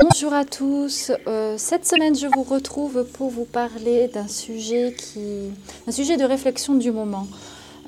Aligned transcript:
Bonjour 0.00 0.32
à 0.32 0.44
tous. 0.44 1.10
Euh, 1.26 1.56
cette 1.58 1.84
semaine, 1.84 2.14
je 2.14 2.28
vous 2.28 2.44
retrouve 2.44 3.04
pour 3.14 3.30
vous 3.30 3.44
parler 3.44 4.06
d'un 4.06 4.28
sujet 4.28 4.94
qui, 4.96 5.50
de 5.88 6.24
réflexion 6.24 6.74
du 6.74 6.92
moment. 6.92 7.26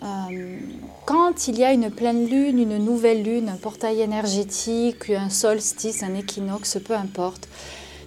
Euh, 0.03 0.59
quand 1.07 1.47
il 1.47 1.57
y 1.57 1.63
a 1.63 1.73
une 1.73 1.89
pleine 1.89 2.27
lune, 2.27 2.59
une 2.59 2.79
nouvelle 2.79 3.23
lune, 3.23 3.49
un 3.49 3.57
portail 3.57 4.01
énergétique, 4.01 5.11
un 5.11 5.31
solstice, 5.31 6.03
un 6.03 6.17
équinoxe, 6.17 6.79
peu 6.85 6.95
importe, 6.95 7.49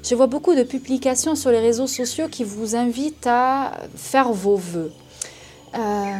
je 0.03 0.15
vois 0.15 0.27
beaucoup 0.27 0.53
de 0.53 0.63
publications 0.63 1.35
sur 1.35 1.51
les 1.51 1.61
réseaux 1.61 1.87
sociaux 1.87 2.27
qui 2.29 2.43
vous 2.43 2.75
invitent 2.75 3.27
à 3.27 3.71
faire 3.95 4.33
vos 4.33 4.57
vœux. 4.57 4.91
Euh, 5.75 6.19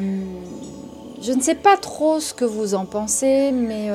je 1.24 1.32
ne 1.32 1.42
sais 1.42 1.56
pas 1.56 1.78
trop 1.78 2.20
ce 2.20 2.34
que 2.34 2.46
vous 2.46 2.76
en 2.76 2.86
pensez, 2.86 3.52
mais 3.52 3.90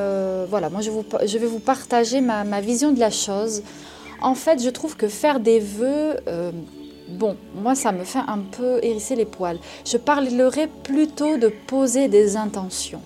voilà, 0.48 0.70
moi 0.70 0.80
je, 0.80 0.90
vais 1.38 1.46
vous 1.46 1.58
partager 1.60 2.20
ma, 2.20 2.60
vision 2.60 2.92
de 2.92 2.98
la 2.98 3.10
chose 3.10 3.62
en 4.20 4.34
fait, 4.34 4.62
je 4.62 4.70
trouve 4.70 4.96
que 4.96 5.08
faire 5.08 5.40
des 5.40 5.60
vœux, 5.60 6.16
euh, 6.26 6.50
bon, 7.08 7.36
moi 7.54 7.74
ça 7.74 7.92
me 7.92 8.04
fait 8.04 8.18
un 8.26 8.38
peu 8.38 8.80
hérisser 8.82 9.14
les 9.14 9.24
poils. 9.24 9.58
Je 9.84 9.96
parlerai 9.96 10.68
plutôt 10.82 11.36
de 11.36 11.48
poser 11.48 12.08
des 12.08 12.36
intentions. 12.36 13.00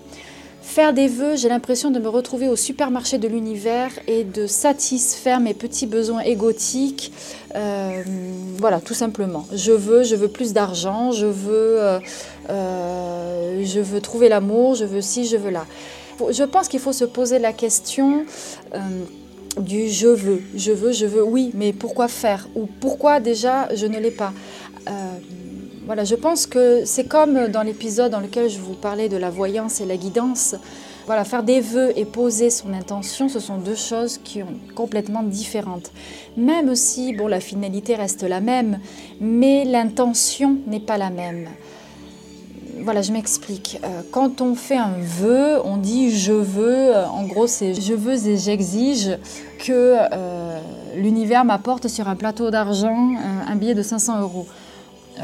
Faire 0.62 0.92
des 0.92 1.08
vœux, 1.08 1.36
j'ai 1.36 1.48
l'impression 1.48 1.90
de 1.90 1.98
me 1.98 2.08
retrouver 2.08 2.48
au 2.48 2.56
supermarché 2.56 3.18
de 3.18 3.28
l'univers 3.28 3.90
et 4.06 4.24
de 4.24 4.46
satisfaire 4.46 5.40
mes 5.40 5.54
petits 5.54 5.86
besoins 5.86 6.20
égotiques. 6.20 7.12
Euh, 7.54 8.02
voilà, 8.58 8.80
tout 8.80 8.94
simplement. 8.94 9.46
Je 9.52 9.72
veux, 9.72 10.02
je 10.04 10.14
veux 10.14 10.28
plus 10.28 10.52
d'argent, 10.52 11.10
je 11.10 11.26
veux, 11.26 12.00
euh, 12.48 13.64
je 13.64 13.80
veux 13.80 14.00
trouver 14.00 14.28
l'amour, 14.28 14.74
je 14.76 14.84
veux 14.84 15.02
ci, 15.02 15.26
je 15.26 15.36
veux 15.36 15.50
là. 15.50 15.66
Je 16.30 16.44
pense 16.44 16.68
qu'il 16.68 16.80
faut 16.80 16.92
se 16.92 17.04
poser 17.04 17.38
la 17.38 17.52
question 17.52 18.24
du 19.60 19.88
je 19.88 20.06
veux, 20.06 20.42
je 20.56 20.72
veux, 20.72 20.92
je 20.92 21.06
veux, 21.06 21.22
oui, 21.22 21.50
mais 21.54 21.72
pourquoi 21.72 22.08
faire? 22.08 22.48
Ou 22.54 22.66
pourquoi 22.80 23.20
déjà 23.20 23.68
je 23.74 23.86
ne 23.86 23.98
l'ai 23.98 24.10
pas? 24.10 24.32
Euh, 24.88 24.90
Voilà, 25.84 26.04
je 26.04 26.14
pense 26.14 26.46
que 26.46 26.84
c'est 26.84 27.08
comme 27.08 27.48
dans 27.48 27.62
l'épisode 27.62 28.12
dans 28.12 28.20
lequel 28.20 28.48
je 28.48 28.58
vous 28.58 28.74
parlais 28.74 29.08
de 29.08 29.16
la 29.16 29.30
voyance 29.30 29.80
et 29.80 29.84
la 29.84 29.96
guidance. 29.96 30.54
Voilà, 31.06 31.24
faire 31.24 31.42
des 31.42 31.60
vœux 31.60 31.92
et 31.98 32.04
poser 32.04 32.50
son 32.50 32.72
intention, 32.72 33.28
ce 33.28 33.40
sont 33.40 33.58
deux 33.58 33.74
choses 33.74 34.18
qui 34.18 34.40
sont 34.40 34.46
complètement 34.76 35.24
différentes. 35.24 35.90
Même 36.36 36.76
si, 36.76 37.12
bon, 37.12 37.26
la 37.26 37.40
finalité 37.40 37.96
reste 37.96 38.22
la 38.22 38.40
même, 38.40 38.78
mais 39.20 39.64
l'intention 39.64 40.58
n'est 40.68 40.80
pas 40.80 40.98
la 40.98 41.10
même 41.10 41.48
voilà, 42.84 43.02
je 43.02 43.12
m'explique. 43.12 43.78
Euh, 43.84 44.02
quand 44.10 44.40
on 44.40 44.54
fait 44.54 44.76
un 44.76 44.94
vœu, 44.98 45.60
on 45.64 45.76
dit 45.76 46.10
je 46.10 46.32
veux, 46.32 46.96
euh, 46.96 47.06
en 47.06 47.24
gros 47.24 47.46
c'est 47.46 47.74
je 47.74 47.94
veux 47.94 48.26
et 48.26 48.36
j'exige 48.36 49.18
que 49.58 49.96
euh, 50.12 50.60
l'univers 50.96 51.44
m'apporte 51.44 51.88
sur 51.88 52.08
un 52.08 52.16
plateau 52.16 52.50
d'argent 52.50 53.12
un 53.46 53.56
billet 53.56 53.74
de 53.74 53.82
500 53.82 54.20
euros. 54.20 54.46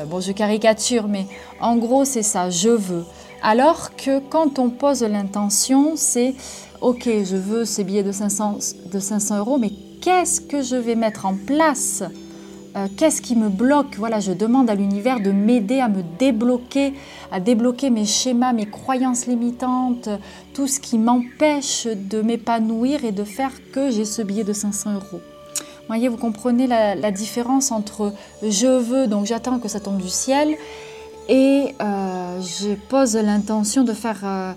Bon, 0.07 0.21
je 0.21 0.33
caricature, 0.33 1.09
mais 1.09 1.27
en 1.61 1.77
gros 1.77 2.05
c'est 2.05 2.23
ça, 2.23 2.51
je 2.51 2.69
veux. 2.69 3.05
Alors 3.43 3.95
que 3.97 4.21
quand 4.21 4.59
on 4.59 4.71
pose 4.71 5.03
l'intention, 5.03 5.93
c'est 5.97 6.35
ok, 6.81 7.05
je 7.25 7.37
veux 7.37 7.65
ces 7.65 7.85
billets 7.85 8.03
de 8.03 8.13
500, 8.13 8.59
de 8.93 8.99
500 8.99 9.39
euros, 9.39 9.59
mais 9.59 9.73
qu'est-ce 10.01 10.41
que 10.41 10.63
je 10.63 10.77
vais 10.77 10.95
mettre 10.95 11.27
en 11.27 11.35
place? 11.35 12.03
Euh, 12.77 12.87
qu'est-ce 12.97 13.23
qui 13.23 13.35
me 13.35 13.49
bloque? 13.49 13.97
Voilà, 13.97 14.21
je 14.21 14.33
demande 14.33 14.69
à 14.71 14.75
l'univers 14.75 15.21
de 15.21 15.31
m'aider 15.31 15.81
à 15.81 15.89
me 15.89 16.03
débloquer, 16.19 16.95
à 17.33 17.41
débloquer 17.41 17.91
mes 17.91 18.05
schémas, 18.05 18.53
mes 18.53 18.67
croyances 18.67 19.27
limitantes, 19.27 20.09
tout 20.55 20.67
ce 20.67 20.79
qui 20.79 20.99
m'empêche 20.99 21.87
de 21.87 22.21
m'épanouir 22.21 23.05
et 23.05 23.13
de 23.13 23.25
faire 23.25 23.53
que 23.73 23.91
j'ai 23.91 24.05
ce 24.05 24.23
billet 24.23 24.45
de 24.45 24.53
500 24.53 24.95
euros. 24.95 25.21
Voyez, 25.89 26.09
vous 26.09 26.19
comprenez 26.19 26.67
la, 26.67 27.11
différence 27.11 27.73
entre 27.73 28.13
je 28.43 28.67
veux, 28.67 29.07
donc 29.07 29.27
j'attends 29.27 29.59
que 29.59 29.69
ça 29.69 29.81
tombe 29.81 29.97
du 29.97 30.09
ciel, 30.09 30.55
et 31.29 31.75
euh, 31.81 32.41
je 32.41 32.75
pose 32.89 33.17
l'intention 33.17 33.85
de 33.85 33.93
faire 33.95 34.21
euh, 34.23 34.53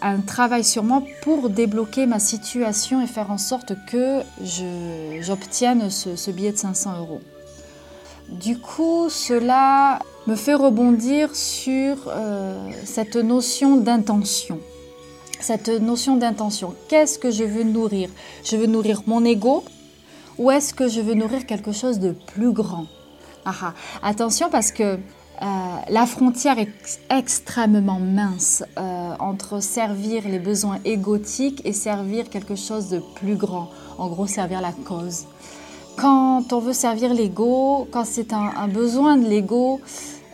un 0.00 0.20
travail 0.20 0.64
sur 0.64 0.82
moi 0.82 1.02
pour 1.22 1.50
débloquer 1.50 2.06
ma 2.06 2.18
situation 2.18 3.02
et 3.02 3.06
faire 3.06 3.30
en 3.30 3.38
sorte 3.38 3.74
que 3.86 4.20
j'obtienne 5.20 5.90
ce 5.90 6.30
billet 6.30 6.52
de 6.52 6.58
500 6.58 6.98
euros. 6.98 7.20
Du 8.30 8.58
coup, 8.58 9.08
cela 9.10 9.98
me 10.26 10.36
fait 10.36 10.54
rebondir 10.54 11.34
sur 11.34 11.96
euh, 12.06 12.70
cette 12.84 13.16
notion 13.16 13.76
d'intention. 13.76 14.60
Cette 15.40 15.68
notion 15.68 16.16
d'intention. 16.16 16.74
Qu'est-ce 16.88 17.18
que 17.18 17.30
je 17.30 17.42
veux 17.42 17.64
nourrir? 17.64 18.08
Je 18.44 18.56
veux 18.56 18.66
nourrir 18.66 19.02
mon 19.06 19.24
ego 19.24 19.64
ou 20.40 20.50
est-ce 20.50 20.72
que 20.72 20.88
je 20.88 21.02
veux 21.02 21.12
nourrir 21.12 21.44
quelque 21.44 21.70
chose 21.70 21.98
de 21.98 22.12
plus 22.12 22.52
grand? 22.52 22.86
Ah, 23.44 23.52
ah. 23.62 23.74
Attention 24.02 24.48
parce 24.48 24.72
que 24.72 24.94
euh, 25.42 25.46
la 25.90 26.06
frontière 26.06 26.58
est 26.58 26.72
extrêmement 27.10 28.00
mince 28.00 28.64
euh, 28.78 29.14
entre 29.18 29.62
servir 29.62 30.26
les 30.26 30.38
besoins 30.38 30.78
égotiques 30.86 31.60
et 31.66 31.74
servir 31.74 32.30
quelque 32.30 32.56
chose 32.56 32.88
de 32.88 33.00
plus 33.16 33.36
grand. 33.36 33.68
En 33.98 34.08
gros, 34.08 34.26
servir 34.26 34.62
la 34.62 34.72
cause. 34.72 35.26
Quand 35.96 36.54
on 36.54 36.58
veut 36.58 36.72
servir 36.72 37.12
l'ego, 37.12 37.86
quand 37.90 38.06
c'est 38.06 38.32
un, 38.32 38.66
besoin 38.68 39.18
de 39.18 39.26
l'ego, 39.26 39.82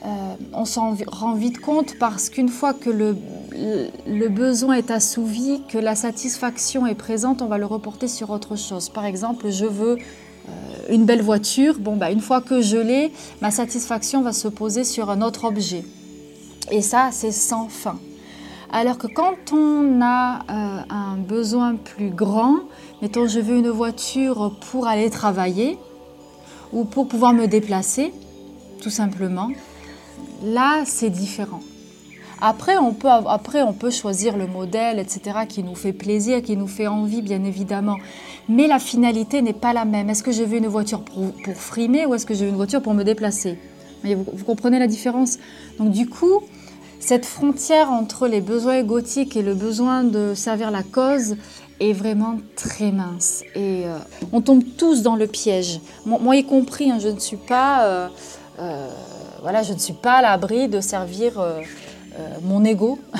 euh, 0.06 0.34
on 0.52 0.64
s'en 0.64 0.96
rend 1.08 1.34
vite 1.34 1.60
compte 1.60 1.98
parce 1.98 2.30
qu'une 2.30 2.48
fois 2.48 2.74
que 2.74 2.90
le, 2.90 4.28
besoin 4.28 4.76
est 4.76 4.92
assouvi, 4.92 5.62
que 5.68 5.78
la 5.78 5.96
satisfaction 5.96 6.86
est 6.86 6.94
présente, 6.94 7.42
on 7.42 7.46
va 7.46 7.58
le 7.58 7.66
reporter 7.66 8.06
sur 8.06 8.30
autre 8.30 8.54
chose. 8.54 8.88
Par 8.88 9.04
exemple, 9.04 9.50
je 9.50 9.66
veux 9.66 9.96
euh, 9.96 10.50
une 10.90 11.06
belle 11.06 11.22
voiture. 11.22 11.80
Bon, 11.80 11.96
bah, 11.96 12.12
une 12.12 12.20
fois 12.20 12.40
que 12.40 12.60
je 12.60 12.76
l'ai, 12.76 13.10
ma 13.42 13.50
satisfaction 13.50 14.22
va 14.22 14.32
se 14.32 14.46
poser 14.46 14.84
sur 14.84 15.10
un 15.10 15.22
autre 15.22 15.44
objet. 15.44 15.84
Et 16.70 16.82
ça, 16.82 17.08
c'est 17.10 17.32
sans 17.32 17.68
fin. 17.68 17.98
Alors 18.70 18.98
que 18.98 19.08
quand 19.08 19.52
on 19.52 20.00
a 20.02 20.38
euh, 20.38 20.82
un 20.88 21.16
besoin 21.16 21.74
plus 21.74 22.10
grand, 22.10 22.58
mettons 23.02 23.26
je 23.26 23.40
veux 23.40 23.56
une 23.56 23.70
voiture 23.70 24.54
pour 24.70 24.86
aller 24.86 25.10
travailler 25.10 25.78
ou 26.72 26.84
pour 26.84 27.08
pouvoir 27.08 27.32
me 27.32 27.46
déplacer, 27.46 28.12
tout 28.80 28.90
simplement, 28.90 29.50
là 30.44 30.82
c'est 30.84 31.10
différent. 31.10 31.60
Après 32.40 32.76
on, 32.76 32.92
peut, 32.92 33.08
après, 33.08 33.62
on 33.62 33.72
peut 33.72 33.90
choisir 33.90 34.36
le 34.36 34.46
modèle, 34.46 34.98
etc., 34.98 35.38
qui 35.48 35.62
nous 35.62 35.74
fait 35.74 35.94
plaisir, 35.94 36.42
qui 36.42 36.56
nous 36.56 36.66
fait 36.66 36.86
envie, 36.86 37.22
bien 37.22 37.42
évidemment. 37.44 37.96
Mais 38.48 38.66
la 38.66 38.78
finalité 38.78 39.40
n'est 39.40 39.54
pas 39.54 39.72
la 39.72 39.86
même. 39.86 40.10
Est-ce 40.10 40.22
que 40.22 40.32
je 40.32 40.42
veux 40.42 40.58
une 40.58 40.66
voiture 40.66 41.00
pour, 41.00 41.32
frimer 41.54 42.04
ou 42.04 42.14
est-ce 42.14 42.26
que 42.26 42.34
je 42.34 42.44
veux 42.44 42.50
une 42.50 42.56
voiture 42.56 42.82
pour 42.82 42.92
me 42.92 43.04
déplacer? 43.04 43.58
Vous, 44.04 44.26
vous 44.30 44.44
comprenez 44.44 44.78
la 44.78 44.86
différence? 44.86 45.38
Donc 45.78 45.90
du 45.90 46.06
coup, 46.06 46.42
cette 47.00 47.24
frontière 47.24 47.90
entre 47.90 48.26
les 48.26 48.40
besoins 48.40 48.74
égotiques 48.74 49.36
et 49.36 49.42
le 49.42 49.54
besoin 49.54 50.04
de 50.04 50.34
servir 50.34 50.70
la 50.70 50.82
cause 50.82 51.36
est 51.80 51.92
vraiment 51.92 52.38
très 52.56 52.90
mince. 52.90 53.42
Et 53.54 53.86
euh, 53.86 53.98
on 54.32 54.40
tombe 54.40 54.62
tous 54.76 55.02
dans 55.02 55.16
le 55.16 55.26
piège. 55.26 55.80
Moi, 56.04 56.36
y 56.36 56.44
compris, 56.44 56.90
hein, 56.90 56.98
je 56.98 57.08
ne 57.08 57.18
suis 57.18 57.36
pas, 57.36 57.84
euh, 57.84 58.08
euh, 58.58 58.88
voilà, 59.42 59.62
je 59.62 59.72
ne 59.72 59.78
suis 59.78 59.92
pas 59.92 60.18
à 60.18 60.22
l'abri 60.22 60.68
de 60.68 60.80
servir 60.80 61.42
mon 62.42 62.64
ego. 62.64 62.98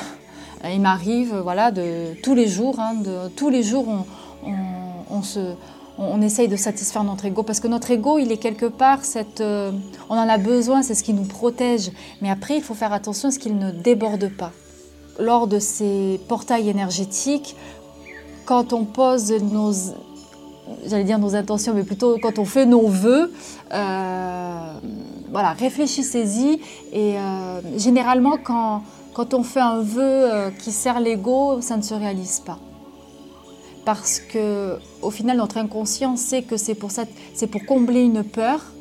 Il 0.64 0.80
m'arrive, 0.80 1.36
voilà, 1.36 1.70
de 1.70 2.14
tous 2.22 2.34
les 2.34 2.48
jours, 2.48 2.80
hein, 2.80 2.94
de, 2.94 3.28
tous 3.28 3.50
les 3.50 3.62
jours, 3.62 3.86
on, 5.98 6.22
essaye 6.22 6.48
de 6.48 6.56
satisfaire 6.56 7.04
notre 7.04 7.24
ego 7.24 7.42
parce 7.42 7.60
que 7.60 7.68
notre 7.68 7.90
ego, 7.90 8.18
il 8.18 8.32
est 8.32 8.36
quelque 8.36 8.66
part, 8.66 9.00
euh, 9.40 9.72
on 10.08 10.14
en 10.14 10.28
a 10.28 10.38
besoin, 10.38 10.82
c'est 10.82 10.94
ce 10.94 11.02
qui 11.02 11.12
nous 11.12 11.24
protège. 11.24 11.90
Mais 12.20 12.30
après, 12.30 12.56
il 12.56 12.62
faut 12.62 12.74
faire 12.74 12.92
attention 12.92 13.28
à 13.28 13.32
ce 13.32 13.38
qu'il 13.38 13.58
ne 13.58 13.70
déborde 13.70 14.28
pas. 14.28 14.52
Lors 15.18 15.46
de 15.46 15.58
ces 15.58 16.20
portails 16.28 16.68
énergétiques, 16.68 17.56
quand 18.44 18.72
on 18.72 18.84
pose 18.84 19.32
nos, 19.32 19.72
j'allais 20.86 21.04
dire 21.04 21.18
nos 21.18 21.34
intentions, 21.34 21.74
mais 21.74 21.84
plutôt 21.84 22.18
quand 22.20 22.38
on 22.38 22.44
fait 22.44 22.66
nos 22.66 22.90
euh, 23.72 24.78
voilà, 25.36 25.52
réfléchissez-y. 25.52 26.60
Et 26.94 27.18
euh, 27.18 27.60
généralement, 27.76 28.38
quand, 28.42 28.82
quand 29.12 29.34
on 29.34 29.42
fait 29.42 29.60
un 29.60 29.82
vœu 29.82 30.50
qui 30.58 30.72
sert 30.72 30.98
l'ego, 30.98 31.60
ça 31.60 31.76
ne 31.76 31.82
se 31.82 31.92
réalise 31.92 32.40
pas 32.40 32.58
parce 33.86 34.18
que 34.18 34.78
au 35.00 35.10
final 35.10 35.36
notre 35.36 35.58
inconscient 35.58 36.16
sait 36.16 36.42
que 36.42 36.56
c'est 36.56 36.74
pour 36.74 36.90
ça, 36.90 37.04
c'est 37.34 37.46
pour 37.46 37.64
combler 37.64 38.00
une 38.00 38.24
peur. 38.24 38.72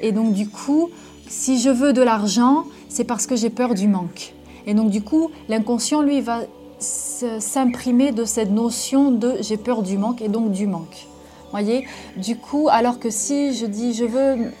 Et 0.00 0.12
donc 0.12 0.34
du 0.34 0.48
coup, 0.48 0.90
si 1.28 1.58
je 1.58 1.68
veux 1.68 1.92
de 1.92 2.00
l'argent, 2.00 2.64
c'est 2.88 3.04
parce 3.04 3.26
que 3.26 3.34
j'ai 3.34 3.50
peur 3.50 3.74
du 3.74 3.88
manque. 3.88 4.34
Et 4.66 4.74
donc 4.74 4.90
du 4.90 5.02
coup, 5.02 5.30
l'inconscient 5.48 6.02
lui 6.02 6.20
va 6.20 6.42
s'imprimer 6.78 8.12
de 8.12 8.24
cette 8.24 8.50
notion 8.52 9.10
de 9.10 9.34
j'ai 9.40 9.56
peur 9.56 9.82
du 9.82 9.98
manque 9.98 10.22
et 10.22 10.28
donc 10.28 10.52
du 10.52 10.66
manque. 10.66 11.08
Voyez? 11.50 11.88
Du 12.16 12.36
coup, 12.36 12.68
alors 12.70 13.00
que 13.00 13.10
si 13.10 13.54
je 13.54 13.66
dis 13.66 13.94
je 13.94 14.04
veux 14.04 14.52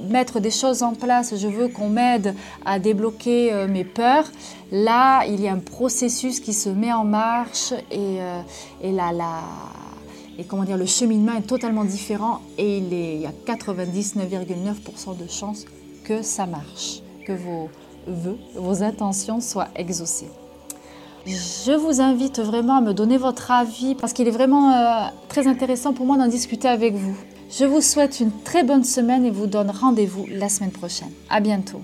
mettre 0.00 0.40
des 0.40 0.50
choses 0.50 0.82
en 0.82 0.94
place, 0.94 1.36
je 1.36 1.48
veux 1.48 1.68
qu'on 1.68 1.88
m'aide 1.88 2.34
à 2.64 2.78
débloquer 2.78 3.52
euh, 3.52 3.66
mes 3.68 3.84
peurs, 3.84 4.30
là, 4.72 5.24
il 5.26 5.40
y 5.40 5.48
a 5.48 5.52
un 5.52 5.58
processus 5.58 6.40
qui 6.40 6.52
se 6.52 6.68
met 6.68 6.92
en 6.92 7.04
marche 7.04 7.72
et, 7.90 8.20
euh, 8.20 8.40
et 8.82 8.92
là, 8.92 9.12
le 10.36 10.86
cheminement 10.86 11.34
est 11.34 11.46
totalement 11.46 11.84
différent 11.84 12.40
et 12.58 12.78
il, 12.78 12.92
il 12.92 13.20
y 13.20 13.26
a 13.26 13.32
99,9% 13.46 15.16
de 15.16 15.30
chances 15.30 15.64
que 16.04 16.22
ça 16.22 16.46
marche, 16.46 17.02
que 17.26 17.32
vos 17.32 17.68
vœux, 18.06 18.38
vos 18.54 18.82
intentions 18.82 19.40
soient 19.40 19.68
exaucées. 19.76 20.28
Je 21.26 21.72
vous 21.72 22.02
invite 22.02 22.38
vraiment 22.38 22.76
à 22.76 22.80
me 22.82 22.92
donner 22.92 23.16
votre 23.16 23.50
avis 23.50 23.94
parce 23.94 24.12
qu'il 24.12 24.28
est 24.28 24.32
vraiment 24.32 24.72
euh, 24.72 25.06
très 25.28 25.46
intéressant 25.46 25.94
pour 25.94 26.04
moi 26.04 26.18
d'en 26.18 26.26
discuter 26.26 26.68
avec 26.68 26.94
vous. 26.94 27.16
Je 27.56 27.64
vous 27.64 27.80
souhaite 27.80 28.18
une 28.18 28.32
très 28.42 28.64
bonne 28.64 28.82
semaine 28.82 29.24
et 29.24 29.30
vous 29.30 29.46
donne 29.46 29.70
rendez-vous 29.70 30.26
la 30.28 30.48
semaine 30.48 30.72
prochaine. 30.72 31.12
À 31.30 31.38
bientôt. 31.38 31.82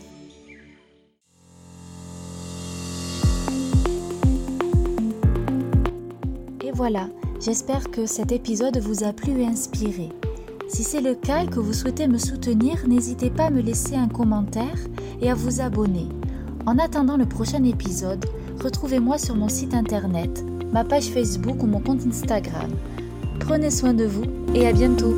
Et 6.64 6.72
voilà, 6.74 7.08
j'espère 7.40 7.88
que 7.92 8.06
cet 8.06 8.32
épisode 8.32 8.78
vous 8.78 9.04
a 9.04 9.12
plu 9.12 9.42
et 9.42 9.46
inspiré. 9.46 10.08
Si 10.66 10.82
c'est 10.82 11.00
le 11.00 11.14
cas 11.14 11.44
et 11.44 11.46
que 11.46 11.60
vous 11.60 11.72
souhaitez 11.72 12.08
me 12.08 12.18
soutenir, 12.18 12.88
n'hésitez 12.88 13.30
pas 13.30 13.44
à 13.44 13.50
me 13.50 13.60
laisser 13.60 13.94
un 13.94 14.08
commentaire 14.08 14.78
et 15.20 15.30
à 15.30 15.34
vous 15.34 15.60
abonner. 15.60 16.08
En 16.66 16.78
attendant 16.78 17.16
le 17.16 17.26
prochain 17.26 17.62
épisode, 17.62 18.26
retrouvez-moi 18.60 19.18
sur 19.18 19.36
mon 19.36 19.48
site 19.48 19.74
internet, 19.74 20.44
ma 20.72 20.82
page 20.82 21.10
Facebook 21.10 21.62
ou 21.62 21.66
mon 21.66 21.78
compte 21.80 22.04
Instagram. 22.08 22.70
Prenez 23.38 23.70
soin 23.70 23.94
de 23.94 24.04
vous 24.04 24.24
et 24.54 24.66
à 24.66 24.72
bientôt 24.72 25.14